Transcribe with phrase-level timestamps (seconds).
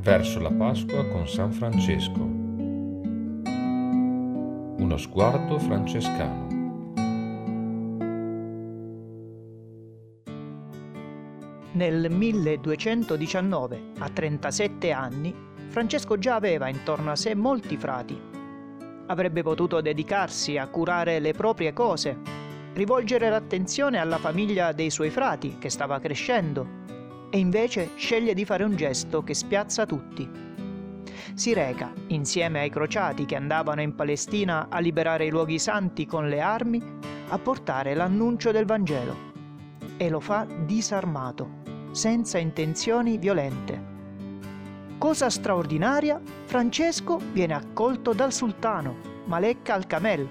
[0.00, 2.22] Verso la Pasqua con San Francesco.
[4.82, 6.46] Uno sguardo francescano.
[11.72, 15.34] Nel 1219, a 37 anni,
[15.68, 18.18] Francesco già aveva intorno a sé molti frati.
[19.08, 22.16] Avrebbe potuto dedicarsi a curare le proprie cose,
[22.72, 26.79] rivolgere l'attenzione alla famiglia dei suoi frati che stava crescendo
[27.30, 30.28] e invece sceglie di fare un gesto che spiazza tutti.
[31.34, 36.28] Si reca, insieme ai crociati che andavano in Palestina a liberare i luoghi santi con
[36.28, 36.82] le armi,
[37.28, 39.28] a portare l'annuncio del Vangelo.
[39.96, 43.88] E lo fa disarmato, senza intenzioni violente.
[44.98, 50.28] Cosa straordinaria, Francesco viene accolto dal sultano, Malek al-Kamel,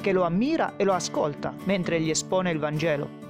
[0.00, 3.20] che lo ammira e lo ascolta mentre gli espone il Vangelo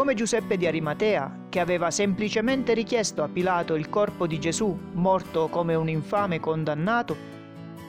[0.00, 5.48] come Giuseppe di Arimatea, che aveva semplicemente richiesto a Pilato il corpo di Gesù, morto
[5.48, 7.14] come un infame condannato,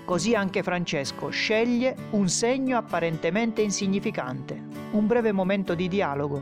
[0.03, 6.42] così anche Francesco sceglie un segno apparentemente insignificante, un breve momento di dialogo,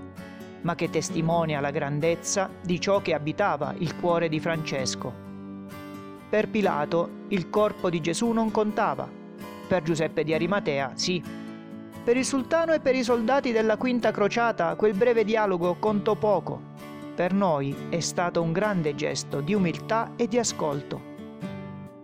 [0.61, 5.13] ma che testimonia la grandezza di ciò che abitava il cuore di Francesco.
[6.29, 9.07] Per Pilato il corpo di Gesù non contava,
[9.67, 11.21] per Giuseppe di Arimatea sì.
[12.01, 16.68] Per il sultano e per i soldati della quinta crociata quel breve dialogo contò poco.
[17.19, 21.01] Per noi è stato un grande gesto di umiltà e di ascolto.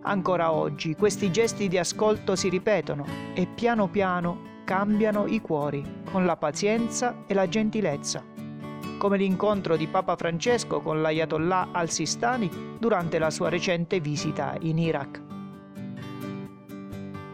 [0.02, 6.26] Ancora oggi questi gesti di ascolto si ripetono e piano piano cambiano i cuori con
[6.26, 8.22] la pazienza e la gentilezza,
[8.98, 15.22] come l'incontro di Papa Francesco con l'Ayatollah al-Sistani durante la sua recente visita in Iraq.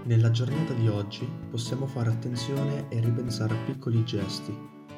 [0.05, 4.57] Nella giornata di oggi possiamo fare attenzione e ripensare a piccoli gesti,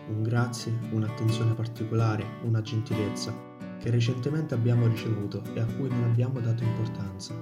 [0.08, 3.34] un grazie, un'attenzione particolare, una gentilezza,
[3.78, 7.34] che recentemente abbiamo ricevuto e a cui non abbiamo dato importanza.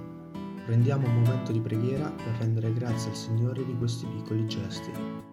[0.65, 5.32] Prendiamo un momento di preghiera per rendere grazie al Signore di questi piccoli gesti.